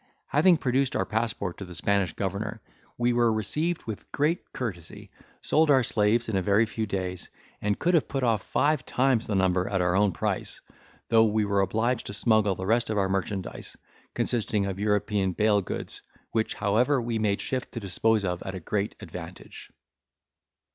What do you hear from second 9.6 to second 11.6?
at our own price; though we